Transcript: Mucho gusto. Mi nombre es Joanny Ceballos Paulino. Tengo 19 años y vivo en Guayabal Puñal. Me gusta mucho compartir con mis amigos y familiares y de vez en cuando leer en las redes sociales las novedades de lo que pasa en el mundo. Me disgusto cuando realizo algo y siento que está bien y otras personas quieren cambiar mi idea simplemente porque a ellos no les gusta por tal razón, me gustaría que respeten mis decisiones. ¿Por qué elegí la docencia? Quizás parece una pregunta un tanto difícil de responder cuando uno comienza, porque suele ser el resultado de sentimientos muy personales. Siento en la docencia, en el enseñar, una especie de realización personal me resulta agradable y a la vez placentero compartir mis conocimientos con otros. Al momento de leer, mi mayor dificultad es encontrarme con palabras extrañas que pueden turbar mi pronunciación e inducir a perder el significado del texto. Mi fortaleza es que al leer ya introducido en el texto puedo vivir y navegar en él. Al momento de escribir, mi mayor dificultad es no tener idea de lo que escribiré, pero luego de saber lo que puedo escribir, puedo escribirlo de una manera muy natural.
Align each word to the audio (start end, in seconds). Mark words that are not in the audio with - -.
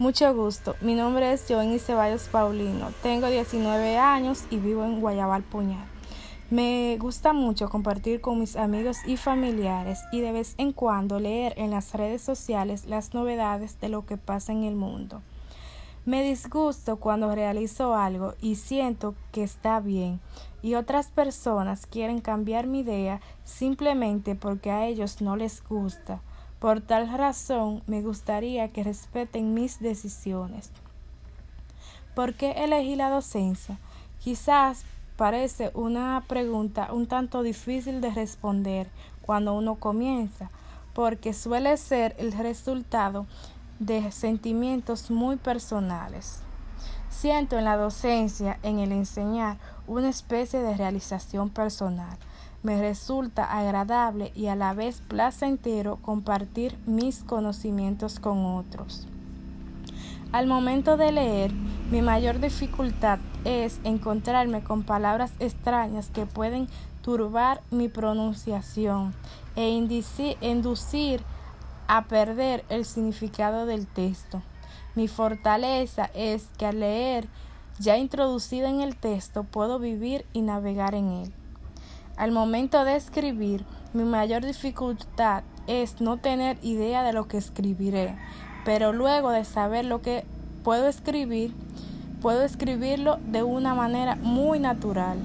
Mucho 0.00 0.32
gusto. 0.32 0.76
Mi 0.80 0.94
nombre 0.94 1.32
es 1.32 1.44
Joanny 1.48 1.80
Ceballos 1.80 2.28
Paulino. 2.28 2.92
Tengo 3.02 3.26
19 3.26 3.98
años 3.98 4.44
y 4.48 4.58
vivo 4.58 4.84
en 4.84 5.00
Guayabal 5.00 5.42
Puñal. 5.42 5.84
Me 6.50 6.96
gusta 7.00 7.32
mucho 7.32 7.68
compartir 7.68 8.20
con 8.20 8.38
mis 8.38 8.54
amigos 8.54 8.98
y 9.08 9.16
familiares 9.16 9.98
y 10.12 10.20
de 10.20 10.30
vez 10.30 10.54
en 10.56 10.72
cuando 10.72 11.18
leer 11.18 11.52
en 11.56 11.72
las 11.72 11.94
redes 11.94 12.22
sociales 12.22 12.84
las 12.86 13.12
novedades 13.12 13.80
de 13.80 13.88
lo 13.88 14.06
que 14.06 14.16
pasa 14.16 14.52
en 14.52 14.62
el 14.62 14.76
mundo. 14.76 15.20
Me 16.04 16.22
disgusto 16.22 16.98
cuando 16.98 17.34
realizo 17.34 17.96
algo 17.96 18.34
y 18.40 18.54
siento 18.54 19.16
que 19.32 19.42
está 19.42 19.80
bien 19.80 20.20
y 20.62 20.76
otras 20.76 21.10
personas 21.10 21.86
quieren 21.86 22.20
cambiar 22.20 22.68
mi 22.68 22.80
idea 22.80 23.20
simplemente 23.42 24.36
porque 24.36 24.70
a 24.70 24.86
ellos 24.86 25.20
no 25.20 25.34
les 25.34 25.60
gusta 25.64 26.22
por 26.58 26.80
tal 26.80 27.08
razón, 27.16 27.82
me 27.86 28.02
gustaría 28.02 28.68
que 28.68 28.82
respeten 28.82 29.54
mis 29.54 29.80
decisiones. 29.80 30.70
¿Por 32.14 32.34
qué 32.34 32.50
elegí 32.64 32.96
la 32.96 33.10
docencia? 33.10 33.78
Quizás 34.18 34.84
parece 35.16 35.70
una 35.74 36.24
pregunta 36.26 36.92
un 36.92 37.06
tanto 37.06 37.42
difícil 37.42 38.00
de 38.00 38.10
responder 38.10 38.88
cuando 39.22 39.54
uno 39.54 39.76
comienza, 39.76 40.50
porque 40.94 41.32
suele 41.32 41.76
ser 41.76 42.16
el 42.18 42.32
resultado 42.32 43.26
de 43.78 44.10
sentimientos 44.10 45.12
muy 45.12 45.36
personales. 45.36 46.40
Siento 47.08 47.56
en 47.56 47.64
la 47.64 47.76
docencia, 47.76 48.58
en 48.64 48.80
el 48.80 48.90
enseñar, 48.90 49.58
una 49.86 50.08
especie 50.08 50.60
de 50.60 50.76
realización 50.76 51.50
personal 51.50 52.18
me 52.62 52.80
resulta 52.80 53.44
agradable 53.44 54.32
y 54.34 54.46
a 54.46 54.56
la 54.56 54.74
vez 54.74 55.00
placentero 55.06 55.96
compartir 56.02 56.76
mis 56.86 57.22
conocimientos 57.22 58.20
con 58.20 58.44
otros. 58.44 59.06
Al 60.32 60.46
momento 60.46 60.96
de 60.96 61.12
leer, 61.12 61.52
mi 61.90 62.02
mayor 62.02 62.38
dificultad 62.38 63.18
es 63.44 63.80
encontrarme 63.84 64.62
con 64.62 64.82
palabras 64.82 65.32
extrañas 65.38 66.10
que 66.10 66.26
pueden 66.26 66.68
turbar 67.00 67.62
mi 67.70 67.88
pronunciación 67.88 69.14
e 69.56 69.70
inducir 69.70 71.22
a 71.86 72.04
perder 72.04 72.64
el 72.68 72.84
significado 72.84 73.64
del 73.64 73.86
texto. 73.86 74.42
Mi 74.94 75.08
fortaleza 75.08 76.10
es 76.12 76.48
que 76.58 76.66
al 76.66 76.80
leer 76.80 77.28
ya 77.78 77.96
introducido 77.96 78.66
en 78.66 78.80
el 78.80 78.96
texto 78.96 79.44
puedo 79.44 79.78
vivir 79.78 80.26
y 80.34 80.42
navegar 80.42 80.94
en 80.94 81.08
él. 81.08 81.32
Al 82.18 82.32
momento 82.32 82.84
de 82.84 82.96
escribir, 82.96 83.64
mi 83.94 84.02
mayor 84.02 84.44
dificultad 84.44 85.44
es 85.68 86.00
no 86.00 86.16
tener 86.16 86.58
idea 86.62 87.04
de 87.04 87.12
lo 87.12 87.28
que 87.28 87.36
escribiré, 87.36 88.16
pero 88.64 88.92
luego 88.92 89.30
de 89.30 89.44
saber 89.44 89.84
lo 89.84 90.02
que 90.02 90.24
puedo 90.64 90.88
escribir, 90.88 91.54
puedo 92.20 92.42
escribirlo 92.42 93.18
de 93.24 93.44
una 93.44 93.76
manera 93.76 94.16
muy 94.16 94.58
natural. 94.58 95.18